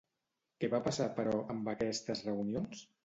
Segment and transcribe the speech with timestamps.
[0.63, 2.83] Què va passar, però, amb aquestes reunions?